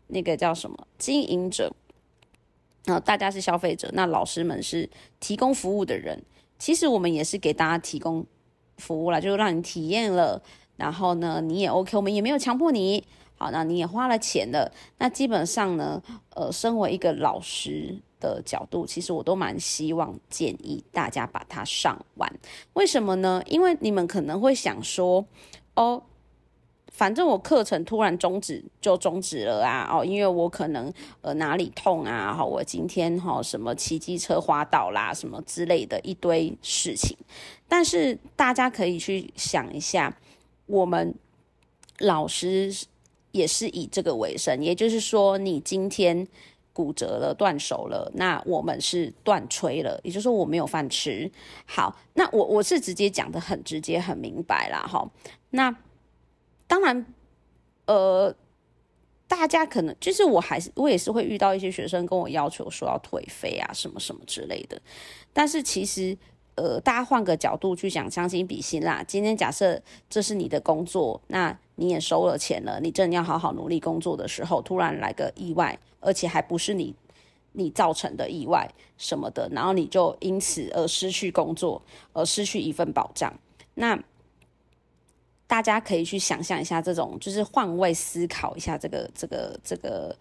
[0.09, 1.72] 那个叫什么经营者，
[2.85, 4.88] 然后大家是消费者，那老师们是
[5.20, 6.22] 提供服务的人。
[6.59, 8.24] 其实我们也是给大家提供
[8.76, 10.42] 服务了，就让你体验了，
[10.76, 13.05] 然后呢，你也 OK，我们也没有强迫你。
[13.37, 16.00] 好，那你也花了钱了，那基本上呢，
[16.35, 18.00] 呃，身为一个老师。
[18.22, 22.32] 的角度，其实我都蛮希望建议大家把它上完。
[22.74, 23.42] 为什么呢？
[23.46, 25.26] 因为你们可能会想说，
[25.74, 26.00] 哦，
[26.92, 37.16] 反正我课程突然终止就终止了啊，哦，因为我可能呃哪里痛啊，哈，我今天哈什么骑机车滑倒啦，什么之类的一堆事情。
[37.68, 40.16] 但是大家可以去想一下，
[40.66, 41.14] 我们
[41.98, 42.72] 老师
[43.32, 46.28] 也是以这个为生，也就是说，你今天。
[46.72, 51.30] 骨折了，断手了，那我们是断吹了，也就是说我没有饭吃。
[51.66, 55.06] 好，那我我是直接讲的很直接很明白啦，哈。
[55.50, 55.76] 那
[56.66, 57.04] 当然，
[57.87, 58.35] 呃，
[59.28, 64.80] 大家可能就是我还是我也是会遇到一些学生跟我要求说要退费啊，什么什么之类的。
[65.35, 66.16] 但是其实，
[66.54, 69.04] 呃，大家换个角度去想，将心比心啦。
[69.06, 75.78] 今天假设这是你的工作，那你也收了钱了，你正要好好努力工作的时候，突然来个意外。
[76.02, 76.94] 而且还不是你
[77.52, 81.80] 你造成的意外什么的，然后你就因此而失去工作，
[82.12, 83.32] 而失去一份保障。
[83.74, 83.98] 那
[85.46, 90.16] 大家可以去想象一下，这种就是换位思考一下这个这个这个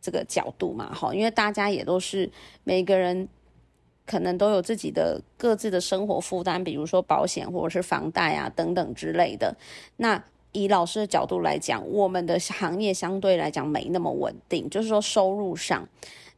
[0.00, 2.30] 这个角度嘛，哈，因为大家也都是
[2.64, 3.28] 每个人
[4.06, 9.54] 可能都有自己的各自的生活负担，比如说保险或者是房贷啊等等之类的。
[9.98, 15.88] 那以老师的角度来讲，我们的行业相对来讲没那么稳定，就是说收入上。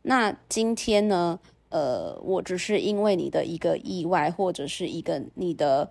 [0.02, 1.38] 那今天呢，
[1.70, 5.90] 呃，我只是因为你的一个意外，或者是一个你的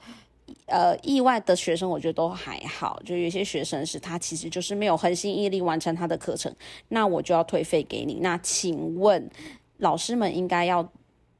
[0.67, 3.01] 呃意外的学生，我觉得都还好。
[3.03, 6.53] 就有些学生是他其实就是没有恒心毅力完成他的课程，
[6.89, 8.19] 那我就要退费给你。
[8.21, 9.29] 那请问
[9.77, 10.91] 老师们应该要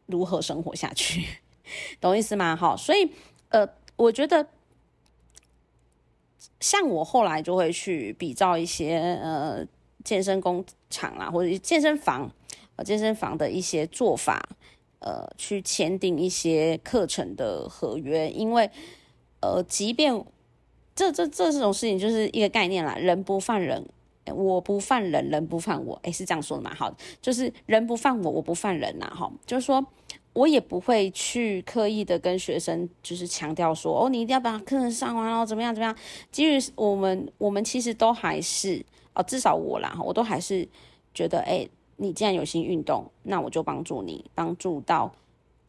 [0.08, 1.26] 如何生活下去？
[2.02, 2.56] 懂意思吗？
[2.56, 3.12] 好，所以
[3.50, 4.48] 呃，我觉得。
[6.60, 9.66] 像我后来就会去比照一些呃
[10.04, 12.32] 健身工厂啊，或者健身房
[12.76, 14.50] 呃健身房的一些做法，
[15.00, 18.70] 呃去签订一些课程的合约，因为
[19.42, 20.24] 呃即便
[20.96, 23.86] 这这这种事情就是一个概念啦，人不犯人，
[24.26, 26.74] 我不犯人，人不犯我，诶，是这样说的嘛？
[26.74, 29.86] 好，就是人不犯我，我不犯人呐，哈，就是说。
[30.34, 35.96] 我也不会去刻意的跟学生就是强调说，哦，你一定要把课程上完哦，怎么样怎么样？
[36.32, 40.68] 基于我们我们其实都还是哦，至少我啦，我都还是
[41.14, 41.68] 觉得，哎，
[41.98, 45.12] 你既然有心运动，那我就帮助你，帮助到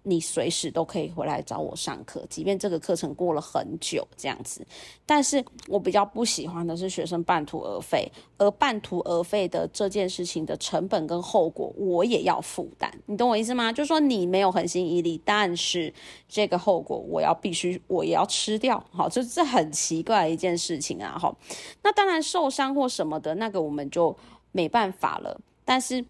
[0.05, 4.67] 你随时都可以回来找我上课，即便这个课程过了很久这样子。
[5.07, 12.93] 但是我比较不喜欢的是学生半途而废，而半途而废的这件事情的成本跟后果，我也要负担。
[13.07, 13.73] 你懂我意思吗？
[13.73, 15.93] 就是说你没有恒心毅力，但是
[16.29, 18.83] 这个后果我要必须我也要吃掉。
[18.91, 21.17] 好，这这很奇怪一件事情啊。
[21.19, 21.37] 好，
[21.83, 24.17] 那当然受伤或什么的那个我们就
[24.51, 25.41] 没办法了。
[25.65, 26.05] 但是。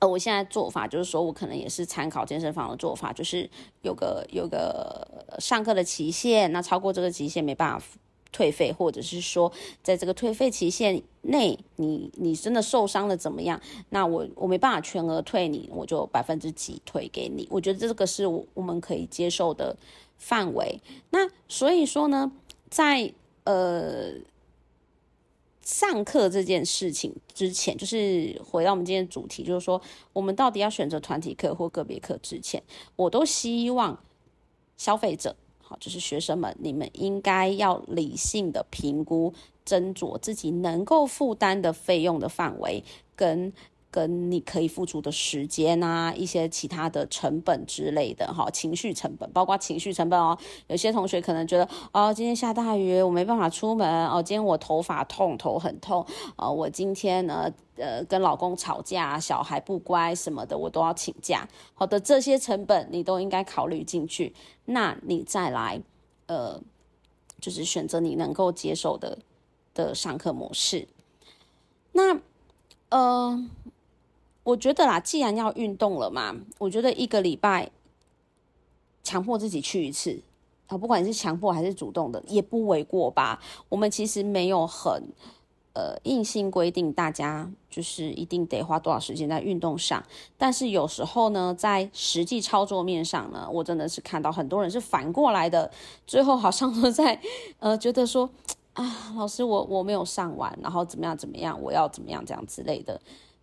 [0.00, 3.48] 呃，我现在做法就是说，我可能也是参考健身房的做法，就是
[3.82, 5.06] 有个有个
[5.38, 7.86] 上课的期限，那超过这个期限没办法
[8.32, 13.60] 退费，或者是说在这个退费期限内，你你真的受伤了怎么样？
[13.90, 17.46] 那我我没办法全额退你，我就百分之几退给你。
[17.50, 19.76] 我觉得这个是我我们可以接受的
[20.16, 20.80] 范围。
[21.10, 22.32] 那所以说呢，
[22.70, 23.12] 在
[23.44, 24.14] 呃。
[25.70, 29.80] 上课这件事情之前，就是回到我们今天主题，就是说
[30.12, 32.60] 我们到底要选择团体课或个别课之前，
[32.96, 33.96] 我都希望
[34.76, 39.32] 消费者，好，就是学生们，你们应该要理性的评估
[39.64, 42.82] 斟酌自己能够负担的费用的范围
[43.14, 43.52] 跟。
[43.90, 50.38] 跟你可以付出的时间啊，一些其他的成本之类的哈，情绪成本，包括情绪成本哦。
[50.68, 54.22] 有些同学可能觉得，哦，今天下大雨，我没办法出门哦。
[54.22, 56.52] 今天我头发痛，头很痛哦。
[56.52, 61.48] 我今天呢，呃，跟老公吵架，小孩不乖什么的，我都要请假。
[61.74, 64.32] 好的，这些成本你都应该考虑进去。
[64.66, 65.82] 那你再来，
[66.26, 66.60] 呃，
[67.40, 69.18] 就是选择你能够接受的
[69.74, 70.86] 的上课模式。
[71.90, 72.20] 那，
[72.90, 73.48] 呃。
[74.50, 77.70] 我觉得啦，既然要运动了嘛，我觉得一个礼拜
[79.04, 80.20] 强迫自己去一次
[80.66, 83.40] 啊，不管是强迫还是主动的，也不为过吧。
[83.68, 85.04] 我们其实没有很
[85.72, 90.02] 呃硬性规定大家就是一定得花多少时间在运动上，
[90.36, 95.70] 但是有时候呢，在实际操作面上呢，我真的是看到很多人是反过来的，
[96.08, 97.20] 最后好像都在
[97.60, 98.28] 呃觉得说
[98.72, 103.00] 啊，老师我我没有上完，然后怎么样怎么样，我要怎么样这样之类的。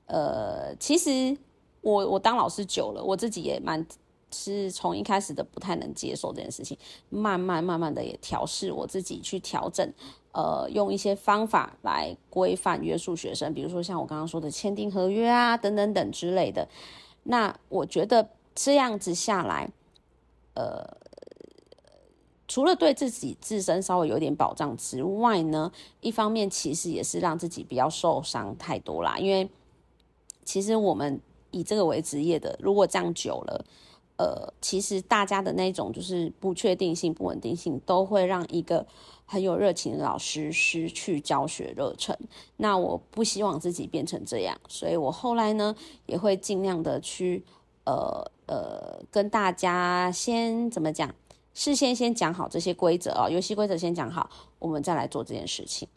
[0.08, 1.38] 呃，其实
[1.82, 3.86] 我我当老师久了，我自己也蛮
[4.32, 6.78] 是从一开始的不太能接受这件事情，
[7.10, 9.94] 慢慢慢慢的也调试我自己去调整，
[10.34, 16.68] 呃，用一些方法来规范约束学生，比如说像我刚刚说的签订合约啊，等等等之类的。
[17.24, 19.70] 那我觉得这样子下来，
[20.56, 20.86] 呃，
[22.48, 29.50] 除了对自己自身稍微有点保障之外呢，一方面其实也是让自己不要受伤太多啦，因为。
[30.48, 31.20] 其实我们
[31.52, 33.66] 以这个为职业的，如果这样久了，
[34.18, 38.88] 呃，其实大家的那种就是不确定性、不稳定性，都会让一个
[39.26, 42.18] 很有热情的老师失去教学热忱。
[42.56, 47.44] 那我不希望自己变成这样，所以我后来呢，也会尽量的去，
[47.84, 51.14] 呃呃，跟大家先怎么讲，
[51.54, 54.30] 事先先讲好这些规则啊，游戏规则先讲好，
[54.60, 55.88] 我们再来做这件事情。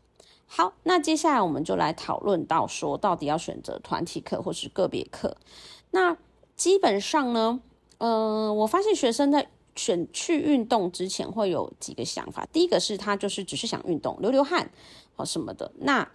[0.52, 5.36] 好，那接下来我们就来讨论到说，到底要选择团体课或是个别课。
[5.92, 6.16] 那
[6.56, 7.60] 基本上呢，
[7.98, 12.44] 呃，我发现学生在选去运动之前会有几个想法。
[12.52, 14.68] 第一个是他就是只是想运动，流流汗，
[15.14, 15.70] 哦什么的。
[15.78, 16.10] 那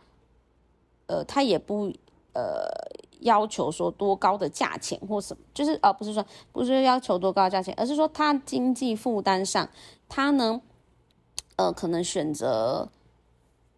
[1.08, 1.93] 呃，他也不
[2.34, 2.67] 呃
[3.21, 9.69] 要求说多高的价钱或什么，就是呃不是说不是要求多高的价钱，而是说他经济负担上，
[10.10, 10.62] 他呢
[11.56, 12.89] 呃可能选择。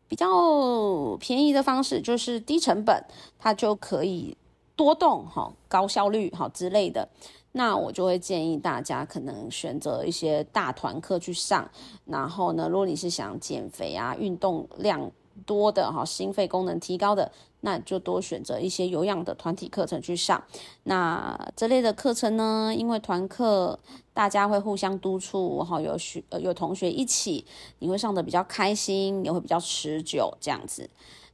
[0.08, 3.04] 比较便宜的方式就是低成本，
[3.38, 4.36] 它就可以
[4.76, 7.08] 多动哈，高效率哈之类的。
[7.54, 11.70] 那我就会建议大家可能选择一些大团课去上。
[12.06, 15.12] 然后呢，如果你是想减肥啊，运动量
[15.46, 17.32] 多的哈，心肺功能提高的。
[17.62, 20.43] 那就多选择一些有氧的团体课程去上。
[20.84, 23.80] 那这类的课程呢，因为团课
[24.13, 27.46] 大家会互相督促，哈，有学呃有同学一起，
[27.80, 30.89] 你会上的比较开心，也会比较持久这样子。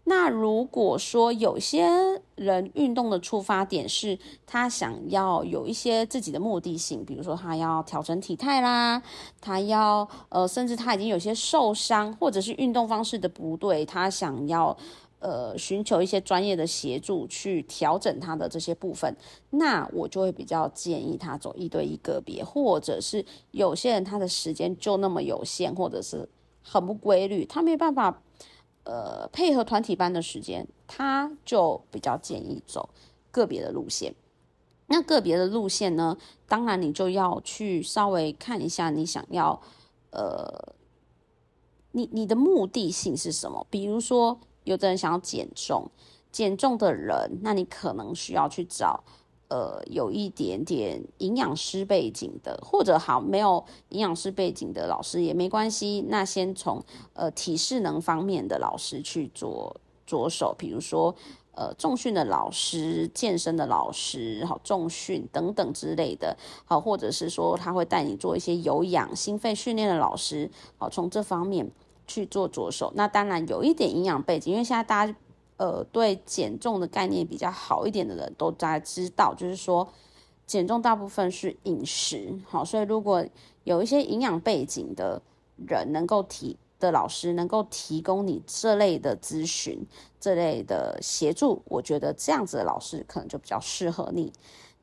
[0.05, 1.87] 那如果说有些
[2.35, 9.01] 人运动的出发点是他想要有一些自己的目的性，比如说他要调整体态啦，
[9.39, 14.75] 他要呃，甚至他已经有些受伤，或者是运动方式的不对，他想要。
[15.23, 19.15] 呃，寻求一些专业的协助去调整他的这些部分，
[19.51, 26.27] 那我就会比较建议他走一对一个别，或者是有些人他的时间就那么有限，或者是
[26.61, 28.21] 很不规律，他没办法
[28.83, 32.89] 呃配合团体班的时间，他就比较建议走
[33.31, 34.13] 个别的路线。
[34.87, 36.17] 那个别的路线呢，
[36.49, 39.61] 当然你就要去稍微看一下你想要
[40.11, 40.73] 呃，
[41.93, 44.41] 你你的目的性是什么，比如说。
[44.63, 45.89] 有的人想要减重，
[46.31, 49.03] 减重的人，那你可能需要去找，
[49.49, 56.05] 呃有一点点营养师背景的，或者好没有营养师背景的老师也没关系。
[56.09, 56.83] 那先从
[57.13, 61.15] 呃体适能方面的老师去做着手，比如说。
[61.55, 66.35] 呃，重训的老师、健身的老师、好重训等等之类的，
[66.65, 70.49] 好，或者是说他会带你做一些有氧、心肺训练的老师，
[70.79, 71.69] 好，从这方面
[72.07, 72.91] 去做着手。
[72.95, 75.15] 那当然有一点营养背景，因为现在大家
[75.57, 79.87] 呃对减重的概念比较好一点的人都大家知道，就是说
[80.45, 83.25] 减重大部分是饮食，好，所以如果
[83.63, 85.21] 有一些营养背景的
[85.67, 86.57] 人能够提。
[86.79, 89.87] 的老师能够提供你这类的咨询、
[90.19, 94.33] 这类的协助，我觉得这样子的老师可能就比较适合你。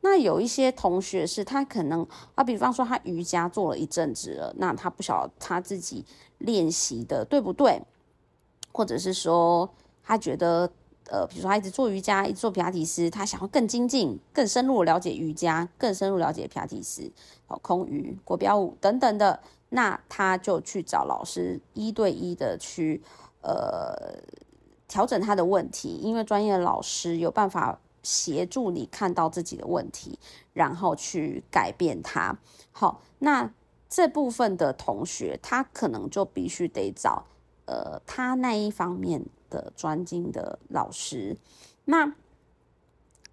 [0.03, 6.05] 那有一些同学是他可能啊，比方说他瑜伽做了一阵子了，那他不晓得他自己
[6.39, 7.83] 练习的对不对，
[8.73, 9.69] 或者是说
[10.03, 10.71] 他觉得
[11.11, 17.11] 呃，比如说他一直做瑜伽、一直做皮拉提斯，他想要更精进、更深入了解瑜伽、更深入了解皮拉提斯、
[17.49, 19.41] 哦空余、国标舞等等的。
[19.73, 23.01] 那他就去找老师一对一的去，
[23.41, 24.19] 呃，
[24.89, 30.19] 调整他的问题，因为专业的老师有办法协助你看到自己的问题，
[30.53, 32.39] 然后去改变它。
[32.73, 33.53] 好，那
[33.89, 37.25] 这部分的同学，他可能就必须得找，
[37.67, 41.37] 呃，他那一方面的专精的老师。
[41.85, 42.15] 那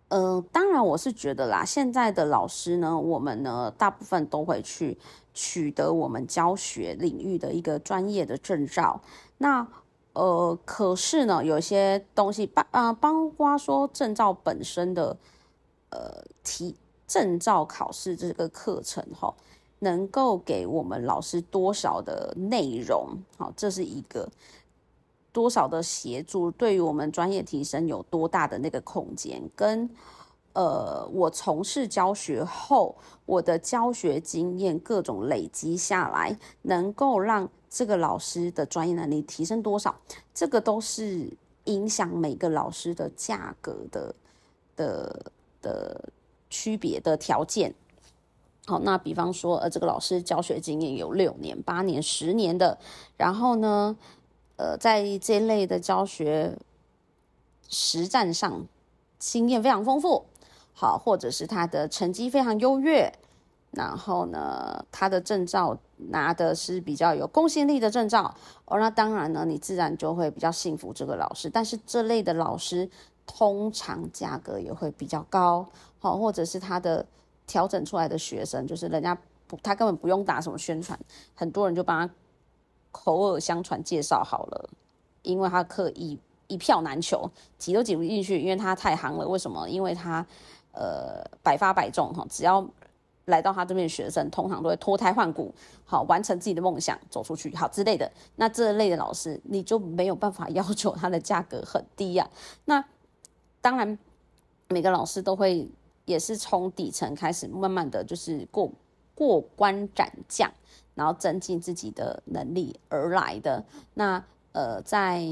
[0.10, 4.98] 呃，当然，我是觉得啦，现在的老师呢，我们呢，大部分都会去
[5.34, 9.02] 取得我们教学领域的一个专业的证照。
[9.38, 9.68] 那
[10.18, 15.16] 呃，可是呢，有些东西，帮啊，包括说证照本身的
[15.92, 19.34] 呃提证照考试这个课程哈，
[19.80, 23.10] 能够给我们老师多少的内容？
[23.38, 24.28] 好，这是一个。
[25.34, 29.40] 多少的协助对于我们专业提升有多大的那个空间？
[29.56, 29.88] 跟
[30.58, 32.96] 呃，我从事教学后，
[33.28, 39.96] 我的教学经验各种累积下来，能够让这个老师的专业能力提升多少？
[40.34, 41.32] 这个都是
[41.66, 44.16] 影响每个老师的价格的
[44.76, 45.32] 的
[45.62, 46.10] 的
[46.50, 47.76] 区别的条件。
[48.66, 52.80] 好，那比方说，呃，这个老师教学经验有六年、八年、十年的，
[53.16, 53.96] 然后呢？
[54.56, 56.58] 呃，在这一类的教学
[57.70, 58.66] 实战上，
[59.20, 60.26] 经验非常丰富，
[60.80, 63.12] 好，或者是他的成绩非常优越，
[63.72, 68.32] 然后呢，他的证照拿的是比较有公信力的证照，
[68.66, 71.50] 哦，那当然呢，你自然就会比较信服这个老师。
[71.50, 72.88] 但是这类的老师
[73.26, 75.66] 通常价格也会比较高，
[75.98, 77.04] 好，或者是他的
[77.48, 79.18] 调整出来的学生，就是人家
[79.48, 81.00] 不，他根本不用打什么宣传，
[81.34, 82.14] 很多人就帮他。
[82.90, 84.70] 口耳相传介绍好了，
[85.22, 86.18] 因为他课一
[86.48, 89.28] 一票难求，挤都挤不进去，因为他太行了。
[89.28, 89.70] 为什么？
[89.70, 90.26] 因为他
[90.78, 92.66] 呃百发百中哈，只要
[93.26, 95.54] 来到他这边的学生，通常都会脱胎换骨，
[95.84, 98.12] 好完成自己的梦想，走出去好之类的。
[98.36, 102.30] 那这类的老师，你就没有办法要求他的价格很低呀。
[102.66, 102.84] 那
[103.60, 103.98] 当然，
[104.70, 105.70] 每个老师都会
[106.06, 108.72] 也是从底层开始，慢慢的就是过
[109.16, 110.52] 过关斩将。
[110.96, 113.64] 然后增进自己的能力而来的
[113.94, 115.24] 那呃，在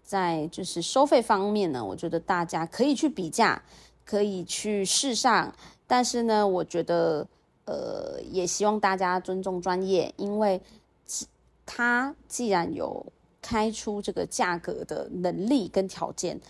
[0.00, 3.60] 在就是收费方面呢，我觉得大家可以去比价，
[4.04, 5.54] 可以去试上，
[5.86, 7.26] 但是呢，我觉得
[7.64, 10.60] 呃，也希望大家尊重专业，因为
[11.64, 13.04] 他既然有
[13.40, 16.40] 开出这个价格的能力跟条件，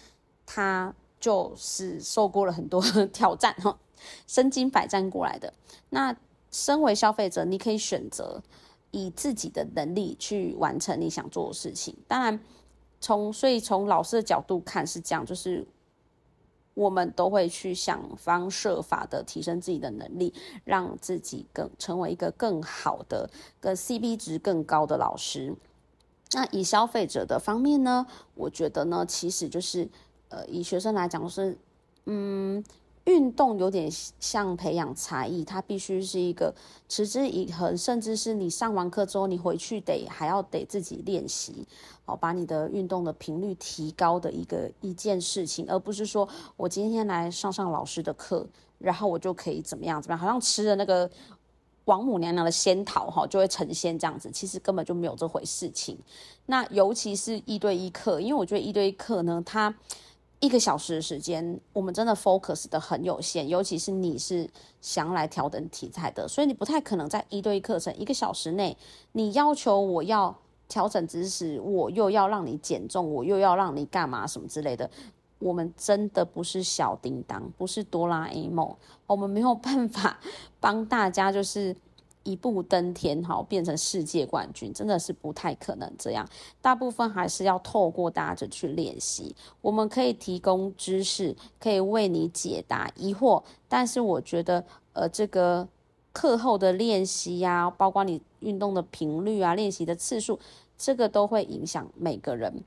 [0.47, 2.83] 他就是受过了很多
[3.13, 3.79] 挑战哈，
[4.27, 5.53] 身经百战过来的
[5.91, 6.17] 那。
[6.55, 8.43] 身为消费者，你可以选择
[8.91, 11.97] 以自己的能力去完成你想做的事情。
[12.07, 12.39] 当然，
[13.01, 15.67] 从所以从老师的角度看是这样，就是
[16.75, 20.33] 我们都会去想方设法的提升自己的能力，
[20.65, 23.29] 让自己更成为一个更好的、
[23.61, 25.55] 跟 CP 值更高的老师。
[26.33, 29.89] 那以消费者的方面呢，我觉得呢，其实就是
[30.29, 31.59] 呃，以学生来讲是
[32.07, 32.63] 嗯。
[33.05, 33.91] 运动有点
[34.21, 36.55] 像培养才艺，它必须是一个
[36.89, 41.67] 持之以恒，甚至是你上完课之后，你回去得还要得自己练习，
[42.05, 48.47] 好把你的运动的频率提高的一个一件事情，而不是说我今天来上上老师的课，
[48.79, 51.11] 然后我就可以怎么样怎么样，好像吃了那个
[51.87, 55.99] 王母娘娘的仙桃哈，就会成仙这样子，其实根本就没有这回事情。
[56.47, 59.75] 那尤其是一对一课，因为我觉得一对一课呢，它。
[60.43, 68.77] 一个小时的时间，我们真的 focus 的很有限，尤其是你是想来调整体态的，所以你不太可能在一对一课程一个小时内，
[69.13, 70.37] 你要求我要
[70.69, 74.91] 调整姿势，我又要让你减重，我又要让你干嘛什么之类的，
[75.39, 78.75] 我们真的不是小叮当，不是哆啦 A 梦，
[79.07, 80.19] 我们没有办法
[80.59, 81.77] 帮大家就是
[82.25, 86.29] 一步登天，哈，变成世界冠军，真的是不太可能这样。
[86.61, 89.35] 大部分还是要透过大家去练习。
[89.61, 95.67] 我们可以提供知识，可以为你解答疑惑，但是我觉得，呃，这个
[96.13, 100.39] 课后的练习呀，包括你运动的频率啊，练习的次数，
[100.77, 102.63] 这个都会影响每个人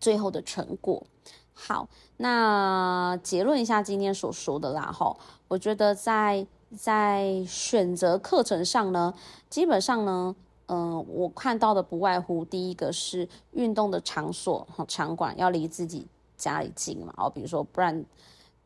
[0.00, 1.02] 最后的成果。
[1.52, 5.18] 好，那结论一下今天所说的啦，吼，
[5.48, 9.14] 我觉得在在选择课程上呢，
[9.48, 10.34] 基本上呢，
[10.66, 16.06] 嗯，我看到的不外乎第一个是运动的场所，哈，场馆要离自己
[16.36, 18.04] 家里近嘛，哦，比如说不然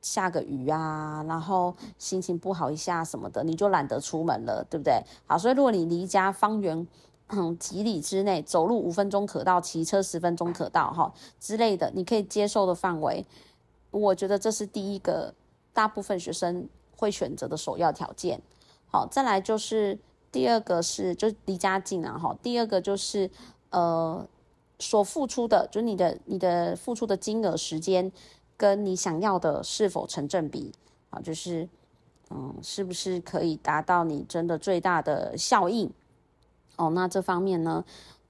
[0.00, 5.02] 下个雨啊，然后心情不好一下什么的，你就懒得出门了，对不对？
[5.26, 6.86] 好，所以如果你离家方圆。
[7.34, 13.24] 嗯，几里之内走路五分钟可到，骑车十分钟可到，哈之类的，你可以接受的范围，
[13.90, 15.32] 我觉得这是第一个
[15.72, 16.68] 大部分学生
[17.02, 18.40] 会选择的首要条件。
[18.86, 19.98] 好，再来就是
[20.30, 23.28] 第二个是就离家近啊，哈，第二个就是
[23.70, 24.24] 呃
[24.78, 28.12] 所付出的，就你的你的付出的金额、时间
[28.56, 30.70] 跟你想要的是否成正比
[31.10, 31.68] 啊，就是
[32.30, 35.90] 嗯是不是可以达到你真的最大的效应。
[36.76, 37.84] 哦，那这方面呢，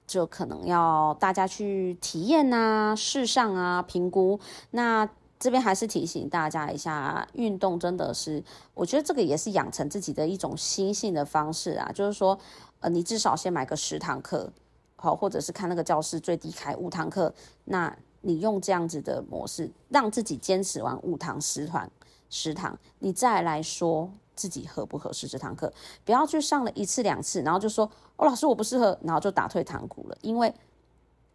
[0.07, 4.39] 就可能要大家去体验呐、试上啊、评估。
[4.71, 5.07] 那
[5.43, 8.41] 这边还是提醒大家一下，运动真的是，
[8.73, 11.91] 我觉得这个也是养成自己的一种心性的方式啊。
[11.93, 12.39] 就是说，
[12.79, 14.49] 呃，你至少先买个十堂课，
[14.95, 17.33] 好，或者是看那个教室最低开五堂课，
[17.65, 21.91] 那你用这样子的模式，让自己坚持完五堂、十堂、
[22.29, 24.09] 十堂，你再来说。
[24.35, 25.71] 自己合不合适这堂课，
[26.03, 27.85] 不要去上了一次两次，然后就说
[28.15, 30.17] 哦，老师我不适合，然后就打退堂鼓了。
[30.21, 30.51] 因为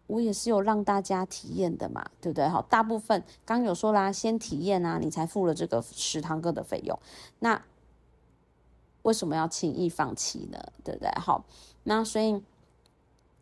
[0.08, 2.48] 我也是有让大家体验的嘛，对不对？
[2.48, 6.98] 好，大部分刚有说啦，先体验啊，你才付了这个十堂课的费用，
[7.38, 7.62] 那
[9.02, 10.58] 为什么要轻易放弃呢？
[10.82, 11.10] 对不对？
[11.20, 11.44] 好，
[11.84, 12.42] 那所以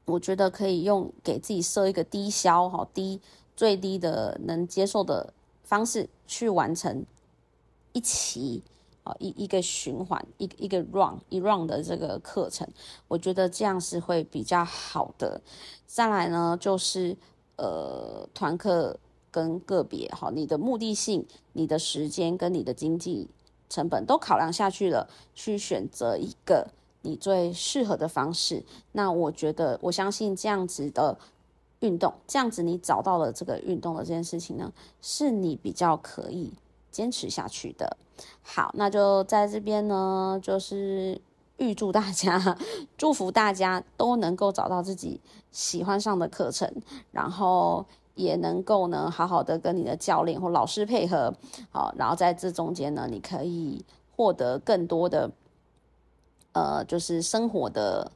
[0.04, 3.20] 我觉得可以用给自己设一个低消哈，低
[3.56, 7.06] 最低的能接受的方式去完成
[7.92, 8.62] 一期。
[9.06, 12.66] 啊一一个循环，一一个 run 一 run 的这个课程，
[13.06, 15.40] 我觉得这样是会比较好的。
[15.86, 17.16] 再来呢，就是
[17.56, 18.98] 呃团课
[19.30, 23.28] 跟个别，好，你的目的性、你的时间跟你的经济
[23.68, 26.68] 成本都考量下去了，去选择一个
[27.02, 28.64] 你最适合的方式。
[28.92, 31.16] 那我觉得，我相信这样子的
[31.80, 36.52] 运动，这样子你找到了这个运动的这件事情呢，是你比较可以。
[36.96, 37.98] 坚持下去的，
[38.42, 41.20] 好，那就在这边呢，就是
[41.58, 42.56] 预祝大家，
[42.96, 45.20] 祝福大家都能够找到自己
[45.50, 46.72] 喜欢上的课程，
[47.12, 47.84] 然后
[48.14, 51.34] 也能够呢，好好的跟你的教练或老师配合，
[51.70, 53.84] 好，然后在这中间呢，你可以
[54.16, 55.30] 获得更多的，
[56.52, 58.10] 呃，就是生活的。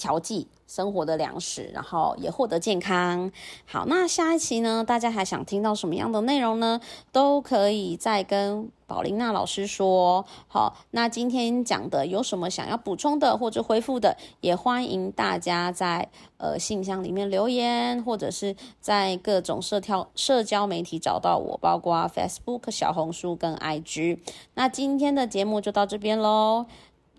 [0.00, 3.32] 调剂生活的粮食，然后也获得健康。
[3.66, 4.84] 好，那下一期呢？
[4.86, 6.80] 大家还想听到什么样的内容呢？
[7.10, 10.24] 都可以再跟宝琳娜老师说。
[10.46, 24.20] 好，那今天讲的有什么想要补充的或者回复的，也欢迎大家在呃信箱里面留言，或者是在各种社交社交媒体找到我，包括 Facebook、小红书跟 IG。
[24.54, 26.66] 那今天的节目就到这边喽。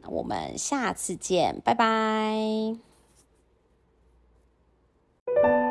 [0.08, 2.91] 我们下次见，拜拜。
[5.36, 5.71] Thank you.